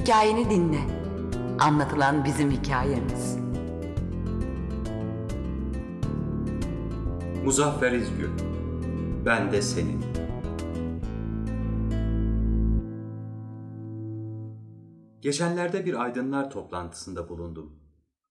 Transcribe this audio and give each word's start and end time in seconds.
Hikayeni 0.00 0.50
dinle. 0.50 0.80
Anlatılan 1.58 2.24
bizim 2.24 2.50
hikayemiz. 2.50 3.38
Muzaffer 7.44 7.92
İzgül 7.92 8.30
Ben 9.26 9.52
de 9.52 9.62
senin 9.62 10.00
Geçenlerde 15.20 15.84
bir 15.84 16.02
aydınlar 16.02 16.50
toplantısında 16.50 17.28
bulundum. 17.28 17.80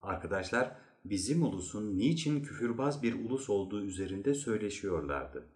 Arkadaşlar 0.01 0.75
bizim 1.05 1.43
ulusun 1.43 1.97
niçin 1.97 2.43
küfürbaz 2.43 3.03
bir 3.03 3.25
ulus 3.25 3.49
olduğu 3.49 3.85
üzerinde 3.85 4.33
söyleşiyorlardı. 4.33 5.49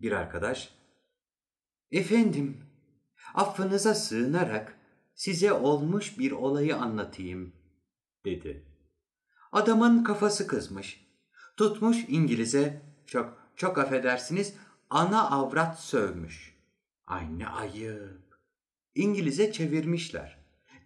Bir 0.00 0.12
arkadaş, 0.12 0.74
''Efendim, 1.90 2.56
affınıza 3.34 3.94
sığınarak 3.94 4.81
size 5.14 5.52
olmuş 5.52 6.18
bir 6.18 6.32
olayı 6.32 6.76
anlatayım.'' 6.76 7.62
dedi. 8.24 8.64
Adamın 9.52 10.04
kafası 10.04 10.46
kızmış. 10.46 11.06
Tutmuş 11.56 11.96
İngiliz'e, 12.08 12.82
çok 13.06 13.42
çok 13.56 13.78
affedersiniz, 13.78 14.54
ana 14.90 15.30
avrat 15.30 15.80
sövmüş. 15.80 16.56
Ay 17.06 17.38
ne 17.38 17.46
ayıp. 17.46 18.38
İngiliz'e 18.94 19.52
çevirmişler. 19.52 20.38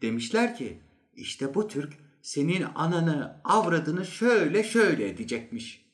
Demişler 0.02 0.56
ki, 0.56 0.82
işte 1.14 1.54
bu 1.54 1.68
Türk 1.68 1.94
senin 2.22 2.62
ananı, 2.74 3.40
avradını 3.44 4.06
şöyle 4.06 4.64
şöyle 4.64 5.08
edecekmiş. 5.08 5.86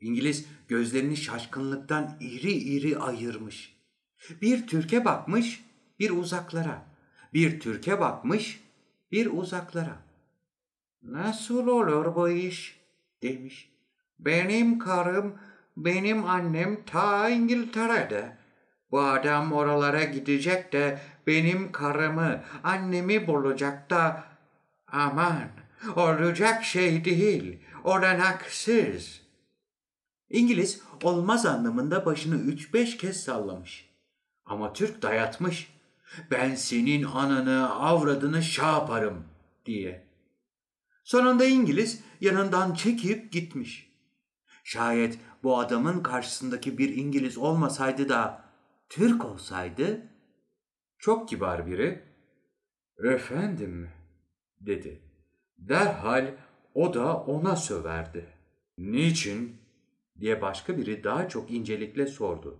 İngiliz 0.00 0.46
gözlerini 0.68 1.16
şaşkınlıktan 1.16 2.16
iri 2.20 2.52
iri 2.52 2.98
ayırmış. 2.98 3.76
Bir 4.42 4.66
Türk'e 4.66 5.04
bakmış, 5.04 5.64
bir 5.98 6.10
uzaklara. 6.10 6.93
Bir 7.34 7.60
Türk'e 7.60 8.00
bakmış, 8.00 8.64
bir 9.12 9.26
uzaklara. 9.32 9.96
Nasıl 11.02 11.66
olur 11.66 12.14
bu 12.14 12.28
iş? 12.28 12.84
demiş. 13.24 13.70
Benim 14.18 14.78
karım, 14.78 15.34
benim 15.76 16.24
annem 16.24 16.84
ta 16.84 17.28
İngiltere'de. 17.28 18.36
Bu 18.90 19.00
adam 19.00 19.52
oralara 19.52 20.04
gidecek 20.04 20.72
de 20.72 21.00
benim 21.26 21.72
karımı, 21.72 22.40
annemi 22.64 23.26
bulacak 23.26 23.90
da 23.90 24.24
aman 24.88 25.48
olacak 25.96 26.64
şey 26.64 27.04
değil, 27.04 27.58
olanaksız. 27.84 29.20
İngiliz 30.30 30.82
olmaz 31.02 31.46
anlamında 31.46 32.06
başını 32.06 32.36
üç 32.36 32.74
beş 32.74 32.96
kez 32.96 33.22
sallamış. 33.22 33.90
Ama 34.46 34.72
Türk 34.72 35.02
dayatmış. 35.02 35.73
Ben 36.30 36.54
senin 36.54 37.02
ananı, 37.02 37.74
avradını 37.74 38.42
şa 38.42 38.72
yaparım 38.72 39.24
diye. 39.66 40.04
Sonunda 41.04 41.44
İngiliz 41.44 42.04
yanından 42.20 42.74
çekip 42.74 43.32
gitmiş. 43.32 43.94
Şayet 44.64 45.18
bu 45.42 45.58
adamın 45.58 46.02
karşısındaki 46.02 46.78
bir 46.78 46.96
İngiliz 46.96 47.38
olmasaydı 47.38 48.08
da 48.08 48.44
Türk 48.88 49.24
olsaydı 49.24 50.02
çok 50.98 51.28
kibar 51.28 51.66
biri 51.66 52.02
efendim 52.98 53.90
dedi. 54.60 55.02
Derhal 55.58 56.34
o 56.74 56.94
da 56.94 57.16
ona 57.16 57.56
söverdi. 57.56 58.26
Niçin? 58.78 59.56
diye 60.20 60.42
başka 60.42 60.78
biri 60.78 61.04
daha 61.04 61.28
çok 61.28 61.50
incelikle 61.50 62.06
sordu. 62.06 62.58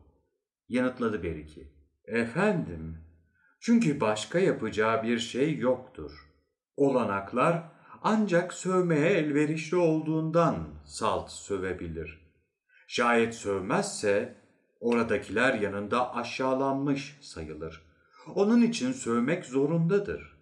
Yanıtladı 0.68 1.22
Beriki. 1.22 1.68
Efendim, 2.04 2.98
çünkü 3.64 4.00
başka 4.00 4.38
yapacağı 4.38 5.02
bir 5.02 5.18
şey 5.18 5.58
yoktur. 5.58 6.12
Olanaklar 6.76 7.62
ancak 8.02 8.52
sövmeye 8.52 9.10
elverişli 9.10 9.76
olduğundan 9.76 10.68
salt 10.84 11.30
sövebilir. 11.30 12.20
Şayet 12.86 13.34
sövmezse 13.34 14.36
oradakiler 14.80 15.54
yanında 15.54 16.14
aşağılanmış 16.14 17.18
sayılır. 17.20 17.82
Onun 18.34 18.62
için 18.62 18.92
sövmek 18.92 19.44
zorundadır. 19.44 20.36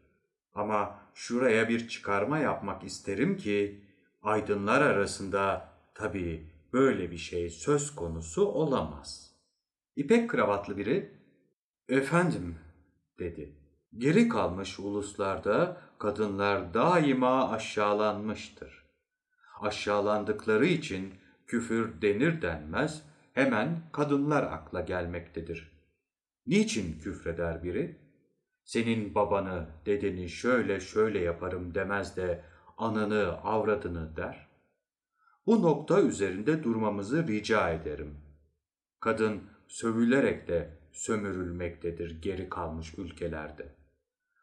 Ama 0.55 0.99
şuraya 1.15 1.69
bir 1.69 1.89
çıkarma 1.89 2.39
yapmak 2.39 2.85
isterim 2.85 3.37
ki 3.37 3.85
aydınlar 4.23 4.81
arasında 4.81 5.69
tabii 5.95 6.51
böyle 6.73 7.11
bir 7.11 7.19
şey 7.19 7.51
söz 7.51 7.95
konusu 7.95 8.47
olamaz. 8.47 9.33
İpek 9.97 10.31
kravatlı 10.31 10.77
biri, 10.77 11.13
efendim 11.89 12.57
dedi. 13.23 13.57
Geri 13.99 14.29
kalmış 14.29 14.79
uluslarda 14.79 15.77
kadınlar 15.99 16.75
daima 16.75 17.51
aşağılanmıştır. 17.51 18.85
Aşağılandıkları 19.61 20.67
için 20.67 21.15
küfür 21.47 22.03
denir 22.03 22.43
denmez 22.43 23.03
hemen 23.33 23.83
kadınlar 23.93 24.43
akla 24.43 24.81
gelmektedir. 24.81 25.73
Niçin 26.47 26.99
küfreder 26.99 27.63
biri? 27.63 27.99
Senin 28.65 29.15
babanı, 29.15 29.67
dedeni 29.87 30.29
şöyle 30.29 30.81
şöyle 30.81 31.19
yaparım 31.19 31.75
demez 31.75 32.17
de 32.17 32.45
ananı, 32.79 33.39
avradını 33.45 34.17
der. 34.17 34.49
Bu 35.47 35.63
nokta 35.63 36.01
üzerinde 36.01 36.65
durmamızı 36.65 37.27
rica 37.27 37.71
ederim. 37.71 38.21
Kadın 39.01 39.43
sövülerek 39.69 40.49
de 40.49 40.82
sömürülmektedir 40.93 42.23
geri 42.23 42.49
kalmış 42.49 42.95
ülkelerde. 42.99 43.75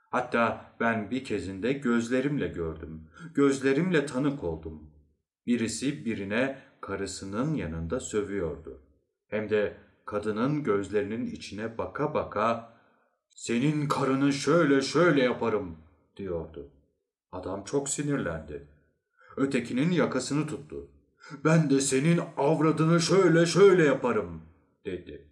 Hatta 0.09 0.75
ben 0.79 1.11
bir 1.11 1.23
kezinde 1.23 1.73
gözlerimle 1.73 2.47
gördüm, 2.47 3.07
gözlerimle 3.33 4.05
tanık 4.05 4.43
oldum. 4.43 4.91
Birisi 5.47 6.05
birine 6.05 6.61
karısının 6.81 7.53
yanında 7.53 7.99
sövüyordu. 7.99 8.81
Hem 9.27 9.49
de 9.49 9.77
kadının 10.05 10.63
gözlerinin 10.63 11.25
içine 11.25 11.77
baka 11.77 12.13
baka 12.13 12.73
senin 13.29 13.87
karını 13.87 14.33
şöyle 14.33 14.81
şöyle 14.81 15.23
yaparım 15.23 15.77
diyordu. 16.17 16.71
Adam 17.31 17.63
çok 17.63 17.89
sinirlendi. 17.89 18.67
Ötekinin 19.37 19.91
yakasını 19.91 20.47
tuttu. 20.47 20.87
Ben 21.45 21.69
de 21.69 21.81
senin 21.81 22.21
avradını 22.37 23.01
şöyle 23.01 23.45
şöyle 23.45 23.83
yaparım 23.83 24.41
dedi. 24.85 25.28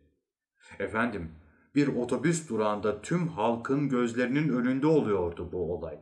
Efendim 0.79 1.31
bir 1.75 1.87
otobüs 1.87 2.49
durağında 2.49 3.01
tüm 3.01 3.27
halkın 3.27 3.89
gözlerinin 3.89 4.49
önünde 4.49 4.87
oluyordu 4.87 5.49
bu 5.51 5.73
olay. 5.73 5.99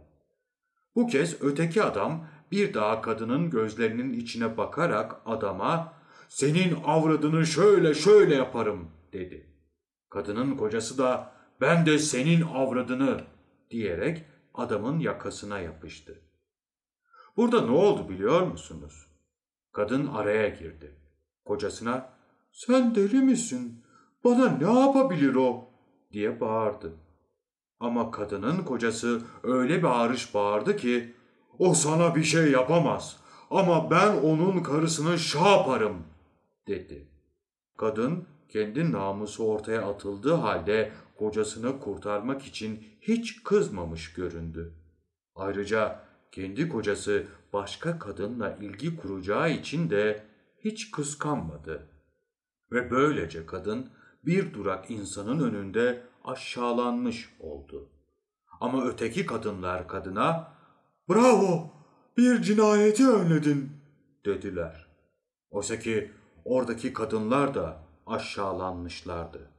Bu 0.96 1.08
kez 1.08 1.42
öteki 1.42 1.84
adam 1.84 2.28
bir 2.52 2.74
daha 2.74 3.02
kadının 3.02 3.50
gözlerinin 3.50 4.14
içine 4.14 4.58
bakarak 4.58 5.16
adama 5.26 5.94
senin 6.30 6.78
avradını 6.86 7.46
şöyle 7.46 7.94
şöyle 7.94 8.36
yaparım 8.36 8.92
dedi. 9.14 9.50
Kadının 10.10 10.58
kocası 10.58 10.98
da 10.98 11.32
ben 11.62 11.86
de 11.86 12.00
senin 12.00 12.42
avradını 12.42 13.22
diyerek 13.72 14.26
adamın 14.54 15.00
yakasına 15.00 15.60
yapıştı. 15.60 16.22
Burada 17.38 17.62
ne 17.62 17.72
oldu 17.72 18.10
biliyor 18.10 18.42
musunuz? 18.42 19.08
Kadın 19.72 20.08
araya 20.08 20.50
girdi. 20.50 20.96
Kocasına 21.46 22.10
sen 22.52 22.96
deli 22.96 23.22
misin? 23.22 23.85
Bana 24.26 24.50
ne 24.50 24.80
yapabilir 24.80 25.36
o? 25.36 25.70
diye 26.14 26.40
bağırdı. 26.40 26.94
Ama 27.80 28.12
kadının 28.12 28.64
kocası 28.64 29.22
öyle 29.44 29.78
bir 29.78 29.84
bağırış 29.84 30.34
bağırdı 30.34 30.78
ki 30.78 31.14
o 31.60 31.74
sana 31.74 32.16
bir 32.16 32.24
şey 32.24 32.52
yapamaz 32.52 33.18
ama 33.52 33.92
ben 33.92 34.18
onun 34.18 34.64
karısını 34.64 35.20
şah 35.20 35.58
yaparım 35.58 36.04
dedi. 36.68 37.08
Kadın 37.78 38.28
kendi 38.50 38.92
namusu 38.92 39.46
ortaya 39.46 39.82
atıldığı 39.82 40.34
halde 40.34 40.92
kocasını 41.18 41.80
kurtarmak 41.80 42.46
için 42.46 42.84
hiç 43.02 43.44
kızmamış 43.44 44.14
göründü. 44.14 44.74
Ayrıca 45.36 46.00
kendi 46.32 46.70
kocası 46.70 47.28
başka 47.54 48.00
kadınla 48.00 48.58
ilgi 48.62 48.98
kuracağı 48.98 49.52
için 49.52 49.90
de 49.90 50.26
hiç 50.64 50.92
kıskanmadı. 50.92 51.88
Ve 52.72 52.92
böylece 52.92 53.46
kadın 53.46 53.90
bir 54.26 54.54
durak 54.54 54.92
insanın 54.92 55.40
önünde 55.40 56.04
aşağılanmış 56.24 57.36
oldu. 57.40 57.90
Ama 58.60 58.86
öteki 58.86 59.26
kadınlar 59.26 59.88
kadına 59.88 60.56
''Bravo, 61.10 61.72
bir 62.18 62.42
cinayeti 62.42 63.08
önledin.'' 63.08 63.72
dediler. 64.26 64.88
Oysa 65.50 65.80
ki 65.80 66.12
oradaki 66.46 66.94
kadınlar 66.94 67.54
da 67.54 67.84
aşağılanmışlardı. 68.06 69.52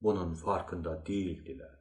Bunun 0.00 0.34
farkında 0.34 1.06
değildiler. 1.06 1.78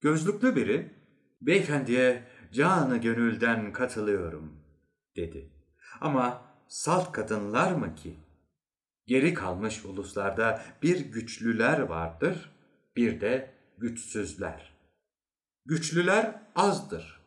Gözlüklü 0.00 0.56
biri, 0.56 0.94
''Beyefendiye 1.40 2.26
canı 2.52 2.96
gönülden 2.96 3.72
katılıyorum.'' 3.72 4.52
dedi. 5.16 5.52
Ama 6.00 6.42
salt 6.68 7.12
kadınlar 7.12 7.72
mı 7.72 7.94
ki? 7.94 8.16
Geri 9.10 9.34
kalmış 9.34 9.84
uluslarda 9.84 10.62
bir 10.82 11.00
güçlüler 11.00 11.78
vardır, 11.78 12.50
bir 12.96 13.20
de 13.20 13.54
güçsüzler. 13.78 14.72
Güçlüler 15.66 16.42
azdır. 16.56 17.20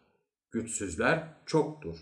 Güçsüzler 0.52 1.24
çoktur. 1.46 1.98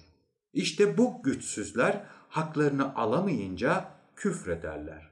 İşte 0.53 0.97
bu 0.97 1.23
güçsüzler 1.23 2.03
haklarını 2.29 2.95
alamayınca 2.95 3.91
küfrederler. 4.15 5.09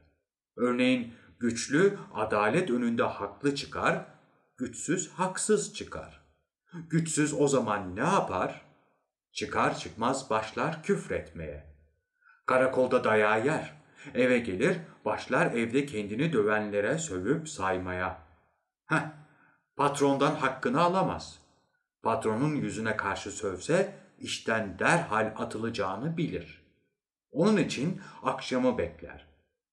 Örneğin 0.58 1.14
güçlü 1.40 1.98
adalet 2.14 2.70
önünde 2.70 3.04
haklı 3.04 3.56
çıkar, 3.56 4.06
güçsüz 4.58 5.10
haksız 5.10 5.74
çıkar. 5.74 6.22
Güçsüz 6.90 7.34
o 7.34 7.48
zaman 7.48 7.96
ne 7.96 8.04
yapar? 8.04 8.66
Çıkar 9.32 9.78
çıkmaz 9.78 10.30
başlar 10.30 10.84
küfretmeye. 10.84 11.76
Karakolda 12.46 13.04
dayağı 13.04 13.46
yer. 13.46 13.79
Eve 14.16 14.40
gelir, 14.40 14.78
başlar 15.06 15.52
evde 15.52 15.86
kendini 15.86 16.34
dövenlere 16.34 16.98
sövüp 16.98 17.50
saymaya. 17.50 18.22
Heh, 18.86 19.12
patrondan 19.76 20.36
hakkını 20.36 20.82
alamaz. 20.82 21.40
Patronun 22.04 22.56
yüzüne 22.56 22.98
karşı 22.98 23.32
sövse 23.32 23.94
işten 24.20 24.80
derhal 24.80 25.34
atılacağını 25.38 26.18
bilir. 26.18 26.62
Onun 27.32 27.58
için 27.58 28.02
akşamı 28.24 28.78
bekler. 28.78 29.26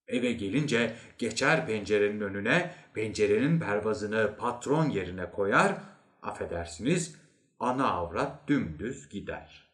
Eve 0.09 0.33
gelince 0.33 0.97
geçer 1.19 1.67
pencerenin 1.67 2.21
önüne, 2.21 2.75
pencerenin 2.95 3.61
pervazını 3.61 4.37
patron 4.39 4.89
yerine 4.89 5.31
koyar, 5.31 5.77
affedersiniz, 6.23 7.17
ana 7.61 7.91
avrat 7.91 8.49
dümdüz 8.49 9.09
gider. 9.09 9.67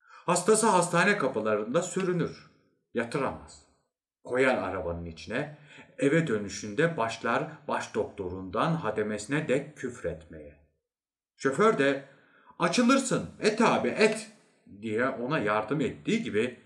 Hastası 0.00 0.66
hastane 0.66 1.18
kapılarında 1.18 1.82
sürünür, 1.82 2.50
yatıramaz. 2.94 3.63
Koyar 4.24 4.56
arabanın 4.56 5.04
içine, 5.04 5.56
eve 5.98 6.26
dönüşünde 6.26 6.96
başlar 6.96 7.48
baş 7.68 7.94
doktorundan 7.94 8.74
hademesine 8.74 9.48
dek 9.48 9.76
küfretmeye. 9.76 10.56
Şoför 11.36 11.78
de 11.78 12.04
açılırsın 12.58 13.30
et 13.40 13.60
abi 13.60 13.88
et 13.88 14.30
diye 14.82 15.08
ona 15.08 15.38
yardım 15.38 15.80
ettiği 15.80 16.22
gibi 16.22 16.60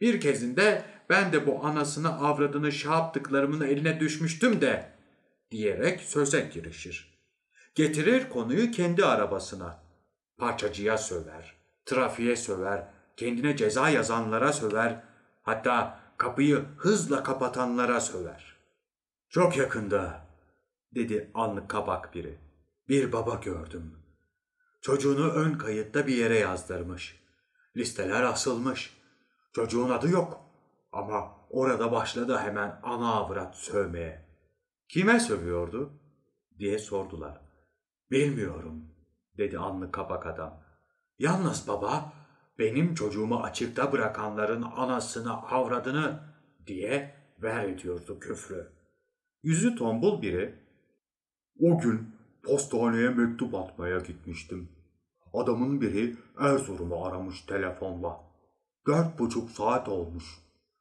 bir 0.00 0.20
kezinde 0.20 0.84
ben 1.10 1.32
de 1.32 1.46
bu 1.46 1.66
anasını 1.66 2.26
avradını 2.26 2.72
şaptıklarımın 2.72 3.60
eline 3.60 4.00
düşmüştüm 4.00 4.60
de 4.60 4.92
diyerek 5.50 6.00
söze 6.00 6.50
girişir. 6.52 7.18
Getirir 7.74 8.28
konuyu 8.28 8.70
kendi 8.70 9.04
arabasına. 9.04 9.82
Parçacıya 10.38 10.98
söver, 10.98 11.54
trafiğe 11.86 12.36
söver, 12.36 12.86
kendine 13.16 13.56
ceza 13.56 13.88
yazanlara 13.88 14.52
söver, 14.52 15.02
hatta 15.42 16.00
kapıyı 16.18 16.64
hızla 16.76 17.22
kapatanlara 17.22 18.00
söver. 18.00 18.56
Çok 19.28 19.56
yakında, 19.56 20.26
dedi 20.94 21.30
anlık 21.34 21.68
kabak 21.68 22.14
biri. 22.14 22.38
Bir 22.88 23.12
baba 23.12 23.34
gördüm. 23.34 23.98
Çocuğunu 24.80 25.30
ön 25.30 25.58
kayıtta 25.58 26.06
bir 26.06 26.16
yere 26.16 26.38
yazdırmış. 26.38 27.20
Listeler 27.76 28.22
asılmış. 28.22 28.98
Çocuğun 29.52 29.90
adı 29.90 30.10
yok. 30.10 30.40
Ama 30.92 31.36
orada 31.50 31.92
başladı 31.92 32.38
hemen 32.38 32.80
ana 32.82 33.14
avrat 33.14 33.56
sövmeye. 33.56 34.28
Kime 34.88 35.20
sövüyordu? 35.20 35.92
diye 36.58 36.78
sordular. 36.78 37.40
Bilmiyorum, 38.10 38.84
dedi 39.38 39.58
anlık 39.58 39.94
kapak 39.94 40.26
adam. 40.26 40.60
Yalnız 41.18 41.68
baba, 41.68 42.12
benim 42.58 42.94
çocuğumu 42.94 43.42
açıkta 43.42 43.92
bırakanların 43.92 44.62
anasını, 44.62 45.32
avradını 45.32 46.20
diye 46.66 47.14
ver 47.42 47.64
ediyordu 47.64 48.20
küfrü. 48.20 48.72
Yüzü 49.42 49.76
tombul 49.76 50.22
biri, 50.22 50.54
o 51.60 51.78
gün 51.78 52.14
postaneye 52.42 53.08
mektup 53.08 53.54
atmaya 53.54 53.98
gitmiştim. 53.98 54.68
Adamın 55.34 55.80
biri 55.80 56.16
Erzurum'u 56.38 57.04
aramış 57.04 57.42
telefonla. 57.42 58.20
Dört 58.86 59.18
buçuk 59.18 59.50
saat 59.50 59.88
olmuş. 59.88 60.24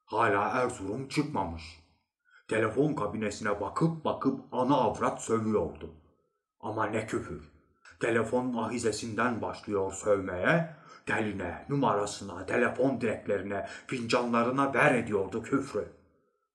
Hala 0.06 0.48
Erzurum 0.48 1.08
çıkmamış. 1.08 1.64
Telefon 2.48 2.94
kabinesine 2.94 3.62
bakıp 3.62 4.06
bakıp 4.06 4.40
ana 4.52 4.76
avrat 4.76 5.22
sövüyordu. 5.22 5.94
Ama 6.60 6.86
ne 6.86 7.06
küfür. 7.06 7.57
Telefon 8.00 8.54
ahizesinden 8.54 9.42
başlıyor 9.42 9.94
sövmeye, 9.94 10.76
teline, 11.06 11.66
numarasına, 11.70 12.46
telefon 12.46 13.02
direklerine, 13.02 13.68
fincanlarına 13.88 14.74
ver 14.74 14.96
ediyordu 14.96 15.44
küfrü. 15.44 15.88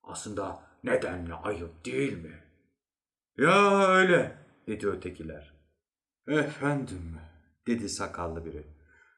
Aslında 0.02 0.62
nedenle 0.84 1.34
ayıp 1.34 1.84
değil 1.84 2.22
mi? 2.22 2.40
Ya 3.38 3.88
öyle, 3.88 4.36
dedi 4.66 4.88
ötekiler. 4.88 5.52
Efendim, 6.28 7.18
dedi 7.66 7.88
sakallı 7.88 8.44
biri. 8.44 8.66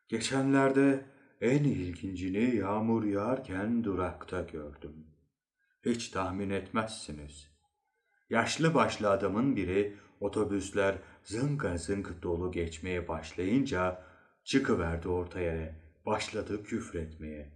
Geçenlerde 0.08 1.06
en 1.40 1.64
ilgincini 1.64 2.56
yağmur 2.56 3.04
yağarken 3.04 3.84
durakta 3.84 4.40
gördüm. 4.40 5.06
Hiç 5.84 6.08
tahmin 6.08 6.50
etmezsiniz. 6.50 7.54
Yaşlı 8.30 8.74
başlı 8.74 9.10
adamın 9.10 9.56
biri 9.56 9.96
otobüsler 10.20 10.94
zınka 11.24 11.76
zınk 11.76 12.22
dolu 12.22 12.52
geçmeye 12.52 13.08
başlayınca 13.08 14.02
çıkıverdi 14.44 15.08
ortaya, 15.08 15.74
başladı 16.06 16.64
küfretmeye. 16.64 17.52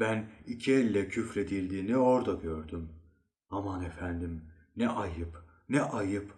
Ben 0.00 0.30
iki 0.46 0.72
elle 0.72 1.08
küfredildiğini 1.08 1.96
orada 1.96 2.32
gördüm. 2.32 2.88
Aman 3.50 3.84
efendim, 3.84 4.44
ne 4.76 4.88
ayıp, 4.88 5.44
ne 5.68 5.82
ayıp. 5.82 6.32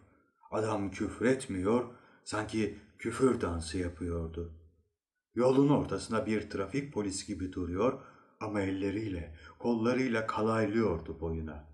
Adam 0.51 0.91
küfretmiyor, 0.91 1.85
sanki 2.25 2.79
küfür 2.99 3.41
dansı 3.41 3.79
yapıyordu. 3.79 4.53
Yolun 5.35 5.69
ortasına 5.69 6.27
bir 6.27 6.51
trafik 6.51 6.93
polis 6.93 7.27
gibi 7.27 7.53
duruyor 7.53 8.01
ama 8.41 8.61
elleriyle, 8.61 9.35
kollarıyla 9.59 10.27
kalaylıyordu 10.27 11.21
boyuna. 11.21 11.65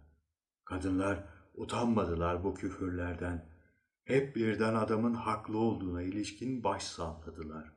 Kadınlar 0.64 1.24
utanmadılar 1.54 2.44
bu 2.44 2.54
küfürlerden. 2.54 3.49
Hep 4.10 4.36
birden 4.36 4.74
adamın 4.74 5.14
haklı 5.14 5.58
olduğuna 5.58 6.02
ilişkin 6.02 6.64
baş 6.64 6.82
salladılar. 6.82 7.72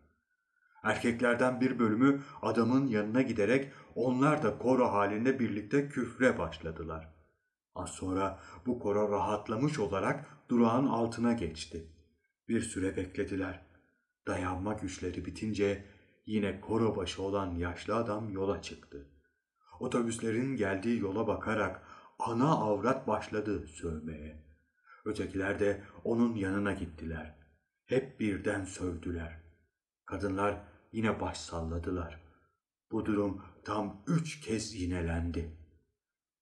Erkeklerden 0.83 1.61
bir 1.61 1.79
bölümü 1.79 2.21
adamın 2.41 2.87
yanına 2.87 3.21
giderek 3.21 3.71
onlar 3.95 4.43
da 4.43 4.57
koro 4.57 4.91
halinde 4.91 5.39
birlikte 5.39 5.89
küfre 5.89 6.37
başladılar. 6.37 7.13
Az 7.75 7.89
sonra 7.89 8.39
bu 8.65 8.79
koro 8.79 9.11
rahatlamış 9.11 9.79
olarak 9.79 10.25
durağın 10.49 10.87
altına 10.87 11.33
geçti. 11.33 11.87
Bir 12.47 12.61
süre 12.61 12.97
beklediler. 12.97 13.65
Dayanma 14.27 14.73
güçleri 14.73 15.25
bitince 15.25 15.85
yine 16.25 16.61
koro 16.61 16.95
başı 16.95 17.21
olan 17.21 17.55
yaşlı 17.55 17.95
adam 17.95 18.29
yola 18.29 18.61
çıktı. 18.61 19.07
Otobüslerin 19.79 20.55
geldiği 20.55 20.99
yola 20.99 21.27
bakarak 21.27 21.81
ana 22.19 22.51
avrat 22.51 23.07
başladı 23.07 23.67
sövmeye. 23.67 24.52
Ötekiler 25.05 25.59
de 25.59 25.83
onun 26.03 26.35
yanına 26.35 26.73
gittiler. 26.73 27.35
Hep 27.85 28.19
birden 28.19 28.65
sövdüler. 28.65 29.39
Kadınlar 30.05 30.61
yine 30.91 31.19
baş 31.19 31.37
salladılar. 31.37 32.23
Bu 32.91 33.05
durum 33.05 33.41
tam 33.65 34.03
üç 34.07 34.41
kez 34.41 34.73
yinelendi. 34.73 35.57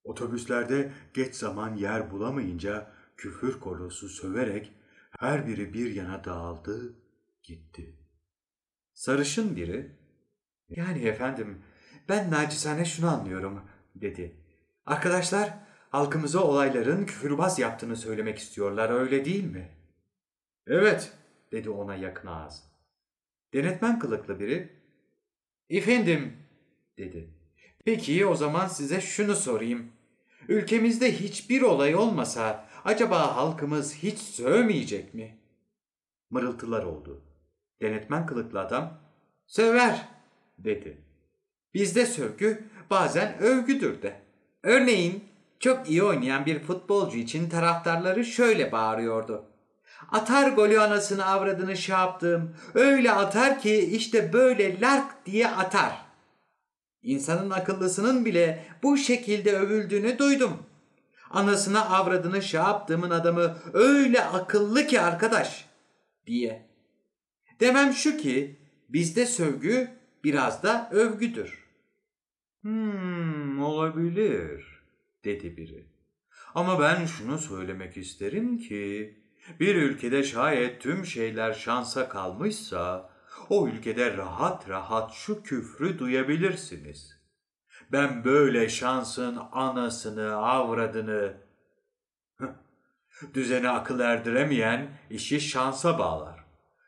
Otobüslerde 0.03 0.91
geç 1.13 1.35
zaman 1.35 1.75
yer 1.75 2.11
bulamayınca 2.11 2.91
küfür 3.17 3.59
korosu 3.59 4.09
söverek 4.09 4.73
her 5.19 5.47
biri 5.47 5.73
bir 5.73 5.95
yana 5.95 6.23
dağıldı, 6.23 6.93
gitti. 7.43 7.95
Sarışın 8.93 9.55
biri, 9.55 9.95
yani 10.69 11.03
efendim 11.03 11.63
ben 12.09 12.31
nacizane 12.31 12.85
şunu 12.85 13.09
anlıyorum 13.09 13.61
dedi. 13.95 14.35
Arkadaşlar 14.85 15.53
halkımıza 15.91 16.39
olayların 16.43 17.05
küfürbaz 17.05 17.59
yaptığını 17.59 17.95
söylemek 17.95 18.37
istiyorlar 18.37 18.89
öyle 18.89 19.25
değil 19.25 19.43
mi? 19.43 19.69
Evet 20.67 21.13
dedi 21.51 21.69
ona 21.69 21.95
yakın 21.95 22.27
ağız. 22.27 22.63
Denetmen 23.53 23.99
kılıklı 23.99 24.39
biri, 24.39 24.69
efendim 25.69 26.37
dedi. 26.97 27.29
Peki 27.85 28.25
o 28.25 28.35
zaman 28.35 28.67
size 28.67 29.01
şunu 29.01 29.35
sorayım. 29.35 29.91
Ülkemizde 30.47 31.19
hiçbir 31.19 31.61
olay 31.61 31.95
olmasa 31.95 32.69
acaba 32.85 33.35
halkımız 33.35 33.95
hiç 33.95 34.17
sövmeyecek 34.17 35.13
mi? 35.13 35.37
Mırıltılar 36.29 36.83
oldu. 36.83 37.21
Denetmen 37.81 38.25
kılıklı 38.25 38.59
adam 38.59 38.99
söver 39.47 40.07
dedi. 40.57 40.97
Bizde 41.73 42.05
sövgü 42.05 42.63
bazen 42.89 43.37
övgüdür 43.39 44.01
de. 44.01 44.21
Örneğin 44.63 45.30
çok 45.61 45.89
iyi 45.89 46.03
oynayan 46.03 46.45
bir 46.45 46.59
futbolcu 46.59 47.17
için 47.17 47.49
taraftarları 47.49 48.25
şöyle 48.25 48.71
bağırıyordu. 48.71 49.45
Atar 50.11 50.51
golü 50.51 50.79
anasını 50.79 51.25
avradını 51.25 51.77
şey 51.77 51.95
yaptım. 51.95 52.55
Öyle 52.73 53.11
atar 53.11 53.59
ki 53.59 53.75
işte 53.75 54.33
böyle 54.33 54.81
lark 54.81 55.25
diye 55.25 55.47
atar. 55.47 56.05
İnsanın 57.03 57.49
akıllısının 57.49 58.25
bile 58.25 58.65
bu 58.83 58.97
şekilde 58.97 59.57
övüldüğünü 59.57 60.17
duydum. 60.17 60.57
Anasına 61.29 61.85
avradını 61.85 62.41
şey 62.41 62.59
yaptığımın 62.59 63.09
adamı 63.09 63.57
öyle 63.73 64.23
akıllı 64.25 64.87
ki 64.87 65.01
arkadaş 65.01 65.65
diye. 66.27 66.69
Demem 67.59 67.93
şu 67.93 68.17
ki 68.17 68.59
bizde 68.89 69.25
sövgü 69.25 69.89
biraz 70.23 70.63
da 70.63 70.89
övgüdür. 70.91 71.61
Hmm, 72.61 73.63
olabilir 73.63 74.70
dedi 75.25 75.57
biri. 75.57 75.87
Ama 76.55 76.79
ben 76.79 77.05
şunu 77.05 77.37
söylemek 77.37 77.97
isterim 77.97 78.57
ki 78.57 79.17
bir 79.59 79.75
ülkede 79.75 80.23
şayet 80.23 80.81
tüm 80.81 81.05
şeyler 81.05 81.53
şansa 81.53 82.09
kalmışsa 82.09 83.09
o 83.49 83.67
ülkede 83.67 84.17
rahat 84.17 84.69
rahat 84.69 85.13
şu 85.13 85.43
küfrü 85.43 85.99
duyabilirsiniz. 85.99 87.21
Ben 87.91 88.23
böyle 88.23 88.69
şansın 88.69 89.39
anasını, 89.51 90.35
avradını 90.35 91.37
düzene 93.33 93.69
akıl 93.69 93.99
erdiremeyen 93.99 94.97
işi 95.09 95.41
şansa 95.41 95.99
bağlar. 95.99 96.45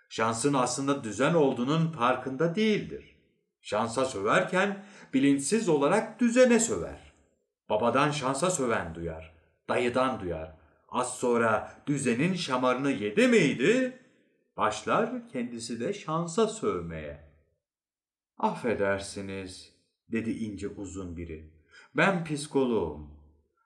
Şansın 0.10 0.54
aslında 0.54 1.04
düzen 1.04 1.34
olduğunun 1.34 1.92
farkında 1.92 2.56
değildir. 2.56 3.16
Şansa 3.62 4.06
söverken 4.06 4.86
bilinçsiz 5.14 5.70
olarak 5.70 6.20
düzene 6.20 6.60
söver. 6.60 7.13
Babadan 7.70 8.12
şansa 8.12 8.50
söven 8.50 8.96
duyar, 8.96 9.34
dayıdan 9.70 10.20
duyar. 10.20 10.56
Az 10.90 11.16
sonra 11.16 11.74
düzenin 11.88 12.34
şamarını 12.34 12.92
yedi 12.92 13.28
miydi? 13.28 14.00
Başlar 14.58 15.30
kendisi 15.30 15.80
de 15.80 15.94
şansa 15.94 16.48
sövmeye. 16.48 17.34
Affedersiniz, 18.38 19.74
dedi 20.12 20.32
ince 20.32 20.68
uzun 20.68 21.18
biri. 21.18 21.54
Ben 21.96 22.24
psikoloğum. 22.24 23.10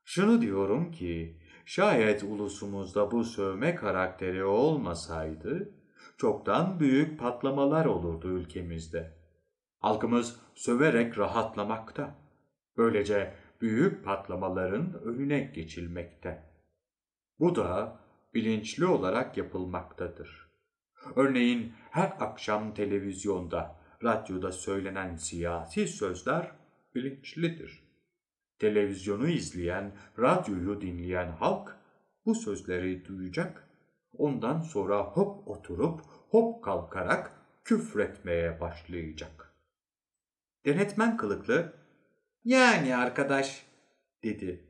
Şunu 0.06 0.42
diyorum 0.42 0.92
ki, 0.92 1.42
şayet 1.66 2.24
ulusumuzda 2.24 3.12
bu 3.12 3.24
sövme 3.24 3.76
karakteri 3.76 4.44
olmasaydı, 4.46 5.74
çoktan 6.18 6.80
büyük 6.80 7.20
patlamalar 7.20 7.86
olurdu 7.86 8.28
ülkemizde. 8.28 9.18
Halkımız 9.80 10.40
söverek 10.56 11.18
rahatlamakta. 11.18 12.16
Böylece 12.78 13.34
büyük 13.62 14.06
patlamaların 14.06 15.02
önüne 15.04 15.40
geçilmekte. 15.40 16.44
Bu 17.40 17.56
da 17.56 18.00
bilinçli 18.34 18.86
olarak 18.86 19.38
yapılmaktadır. 19.38 20.48
Örneğin 21.16 21.74
her 21.92 22.14
akşam 22.20 22.74
televizyonda, 22.74 23.76
radyoda 24.04 24.52
söylenen 24.52 25.16
siyasi 25.16 25.88
sözler 25.88 26.52
bilinçlidir. 26.96 27.84
Televizyonu 28.60 29.28
izleyen, 29.28 29.96
radyoyu 30.20 30.82
dinleyen 30.82 31.32
halk 31.32 31.76
bu 32.26 32.36
sözleri 32.36 33.06
duyacak. 33.06 33.68
Ondan 34.18 34.60
sonra 34.60 35.02
hop 35.04 35.48
oturup 35.48 36.02
hop 36.30 36.64
kalkarak 36.64 37.32
küfretmeye 37.64 38.62
başlayacak. 38.62 39.54
Denetmen 40.66 41.18
kılıklı, 41.18 41.74
yani 42.48 42.96
arkadaş 42.96 43.66
dedi. 44.24 44.64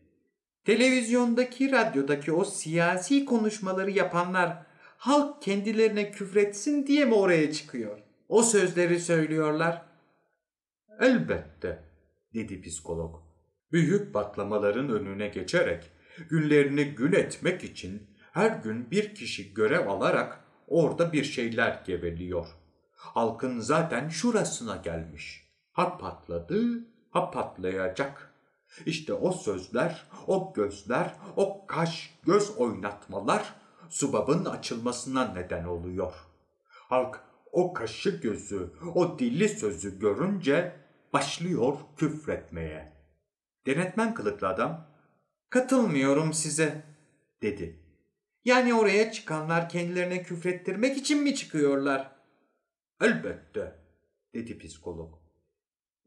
Televizyondaki, 0.66 1.72
radyodaki 1.72 2.32
o 2.32 2.44
siyasi 2.44 3.26
konuşmaları 3.26 3.92
yapanlar 3.92 4.66
halk 4.98 5.42
kendilerine 5.42 6.12
küfretsin 6.12 6.88
diye 6.88 7.06
mi 7.06 7.14
oraya 7.14 7.52
çıkıyor? 7.52 8.00
O 8.30 8.44
sözleri 8.44 9.00
söylüyorlar. 9.00 9.82
Elbette, 11.00 11.84
dedi 12.34 12.62
psikolog. 12.62 13.16
Büyük 13.72 14.14
patlamaların 14.14 14.90
önüne 14.90 15.28
geçerek 15.28 15.92
günlerini 16.30 16.84
gün 16.84 17.14
etmek 17.14 17.64
için 17.64 18.08
her 18.32 18.52
gün 18.52 18.92
bir 18.92 19.16
kişi 19.16 19.54
görev 19.54 19.88
alarak 19.88 20.44
orada 20.68 21.14
bir 21.14 21.24
şeyler 21.24 21.84
geveliyor. 21.86 22.48
Halkın 22.92 23.60
zaten 23.60 24.10
şurasına 24.10 24.76
gelmiş. 24.76 25.48
Ha 25.72 25.98
patladı, 25.98 26.88
ha 27.10 27.32
patlayacak. 27.32 28.34
İşte 28.86 29.14
o 29.14 29.32
sözler, 29.32 30.04
o 30.28 30.54
gözler, 30.54 31.14
o 31.36 31.68
kaş 31.68 32.20
göz 32.26 32.58
oynatmalar 32.58 33.54
subabın 33.90 34.46
açılmasına 34.46 35.34
neden 35.34 35.64
oluyor. 35.64 36.14
Halk 36.66 37.24
o 37.52 37.74
kaşı 37.74 38.10
gözü, 38.10 38.72
o 38.96 39.20
dilli 39.20 39.50
sözü 39.50 40.00
görünce 40.00 40.76
başlıyor 41.14 41.78
küfretmeye. 41.98 42.94
Denetmen 43.66 44.14
kılıklı 44.14 44.48
adam, 44.48 44.88
katılmıyorum 45.50 46.34
size, 46.34 46.84
dedi. 47.42 47.80
Yani 48.46 48.74
oraya 48.74 49.12
çıkanlar 49.12 49.70
kendilerine 49.70 50.24
küfrettirmek 50.24 50.98
için 50.98 51.24
mi 51.24 51.36
çıkıyorlar? 51.36 52.12
Elbette, 53.02 53.76
dedi 54.34 54.58
psikolog. 54.58 55.27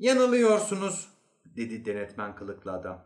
Yanılıyorsunuz, 0.00 1.09
dedi 1.45 1.85
denetmen 1.85 2.35
kılıklı 2.35 2.73
adam. 2.73 3.04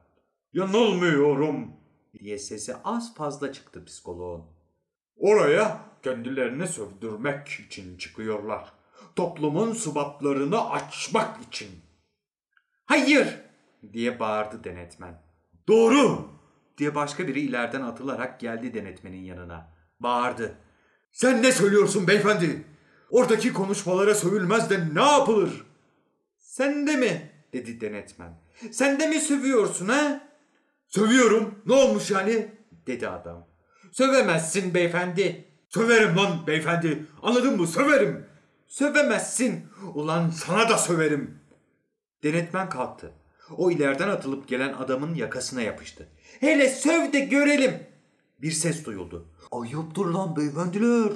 Yanılmıyorum, 0.53 1.73
diye 2.19 2.39
sesi 2.39 2.75
az 2.85 3.15
fazla 3.15 3.53
çıktı 3.53 3.85
psikoloğun. 3.85 4.45
Oraya 5.17 5.81
kendilerini 6.03 6.67
sövdürmek 6.67 7.49
için 7.49 7.99
çıkıyorlar. 7.99 8.73
Toplumun 9.17 9.73
subaplarını 9.73 10.71
açmak 10.71 11.47
için. 11.47 11.69
Hayır, 12.85 13.41
diye 13.93 14.21
bağırdı 14.21 14.65
denetmen. 14.65 15.23
Doğru, 15.69 16.29
diye 16.79 16.95
başka 16.95 17.29
biri 17.29 17.41
ileriden 17.41 17.83
atılarak 17.83 18.41
geldi 18.41 18.75
denetmenin 18.75 19.23
yanına. 19.23 19.75
Bağırdı. 20.01 20.55
Sen 21.13 21.43
ne 21.43 21.53
söylüyorsun 21.53 22.09
beyefendi? 22.09 22.65
Oradaki 23.11 23.53
konuşmalara 23.53 24.15
sövülmez 24.15 24.71
de 24.71 24.95
ne 24.95 25.03
yapılır? 25.03 25.74
Sen 26.55 26.87
de 26.87 26.97
mi? 26.97 27.31
dedi 27.53 27.81
denetmen. 27.81 28.33
Sen 28.71 29.01
de 29.01 29.07
mi 29.07 29.21
sövüyorsun 29.21 29.89
ha? 29.89 30.21
Sövüyorum. 30.89 31.55
Ne 31.67 31.75
olmuş 31.75 32.11
yani? 32.11 32.49
dedi 32.87 33.09
adam. 33.09 33.47
Sövemezsin 33.93 34.75
beyefendi. 34.75 35.45
Söverim 35.69 36.17
lan 36.17 36.47
beyefendi. 36.47 37.07
Anladın 37.23 37.61
mı? 37.61 37.67
Söverim. 37.67 38.27
Sövemezsin. 38.67 39.67
Ulan 39.95 40.31
sana 40.31 40.69
da 40.69 40.79
söverim. 40.79 41.39
Denetmen 42.23 42.69
kalktı. 42.69 43.13
O 43.57 43.71
ileriden 43.71 44.09
atılıp 44.09 44.49
gelen 44.49 44.73
adamın 44.73 45.15
yakasına 45.15 45.63
yapıştı. 45.63 46.09
Hele 46.41 46.69
söv 46.69 47.13
de 47.13 47.21
görelim. 47.21 47.83
Bir 48.43 48.53
ses 48.53 48.85
duyuldu. 48.85 49.29
Ayıptır 49.53 50.05
lan 50.05 50.37
beyefendiler. 50.37 51.13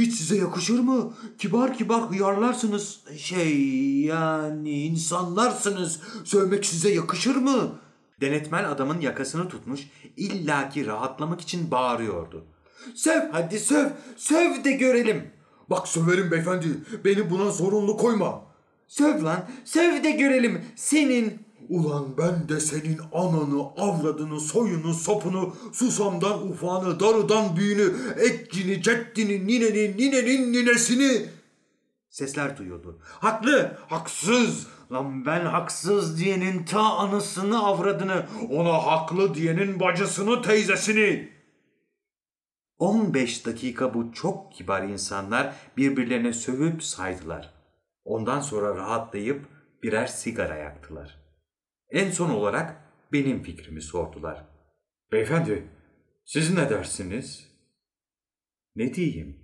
Hiç 0.00 0.14
size 0.14 0.36
yakışır 0.36 0.78
mı? 0.78 1.14
Kibar 1.38 1.74
kibar 1.74 2.10
hıyarlarsınız. 2.10 3.00
Şey 3.16 3.58
yani 4.00 4.70
insanlarsınız. 4.70 6.00
Sövmek 6.24 6.66
size 6.66 6.90
yakışır 6.90 7.36
mı? 7.36 7.72
Denetmen 8.20 8.64
adamın 8.64 9.00
yakasını 9.00 9.48
tutmuş 9.48 9.80
illaki 10.16 10.86
rahatlamak 10.86 11.40
için 11.40 11.70
bağırıyordu. 11.70 12.44
Söv 12.94 13.30
hadi 13.32 13.58
söv, 13.58 13.88
söv 14.16 14.64
de 14.64 14.72
görelim. 14.72 15.30
Bak 15.70 15.88
söverim 15.88 16.30
beyefendi, 16.30 16.66
beni 17.04 17.30
buna 17.30 17.50
zorunlu 17.50 17.96
koyma. 17.96 18.42
Söv 18.88 19.24
lan, 19.24 19.48
söv 19.64 20.04
de 20.04 20.10
görelim. 20.10 20.64
Senin... 20.76 21.49
Ulan 21.70 22.16
ben 22.18 22.48
de 22.48 22.60
senin 22.60 23.00
ananı, 23.12 23.62
avradını, 23.76 24.40
soyunu, 24.40 24.94
sopunu, 24.94 25.56
susamdan 25.72 26.48
ufağını, 26.48 27.00
darıdan 27.00 27.56
büyüğünü, 27.56 27.94
etcini, 28.20 28.82
ceddini, 28.82 29.46
ninenin, 29.46 29.98
ninenin 29.98 30.52
ninesini... 30.52 31.26
Sesler 32.08 32.56
duyuldu. 32.56 32.98
Haklı, 33.02 33.76
haksız. 33.88 34.66
Lan 34.92 35.26
ben 35.26 35.44
haksız 35.44 36.18
diyenin 36.18 36.64
ta 36.64 36.80
anısını 36.80 37.64
avradını, 37.64 38.26
ona 38.50 38.86
haklı 38.86 39.34
diyenin 39.34 39.80
bacısını 39.80 40.42
teyzesini. 40.42 41.28
15 42.78 43.46
dakika 43.46 43.94
bu 43.94 44.12
çok 44.12 44.52
kibar 44.52 44.82
insanlar 44.82 45.54
birbirlerine 45.76 46.32
sövüp 46.32 46.82
saydılar. 46.82 47.54
Ondan 48.04 48.40
sonra 48.40 48.76
rahatlayıp 48.76 49.46
birer 49.82 50.06
sigara 50.06 50.56
yaktılar. 50.56 51.19
En 51.90 52.10
son 52.10 52.30
olarak 52.30 52.76
benim 53.12 53.42
fikrimi 53.42 53.82
sordular. 53.82 54.46
Beyefendi, 55.12 55.68
siz 56.24 56.54
ne 56.54 56.70
dersiniz? 56.70 57.50
Ne 58.76 58.94
diyeyim? 58.94 59.36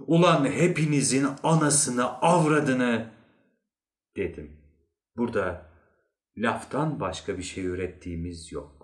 Ulan 0.00 0.44
hepinizin 0.44 1.26
anasını, 1.42 2.20
avradını 2.20 3.12
dedim. 4.16 4.56
Burada 5.16 5.70
laftan 6.36 7.00
başka 7.00 7.38
bir 7.38 7.42
şey 7.42 7.64
ürettiğimiz 7.64 8.52
yok. 8.52 8.79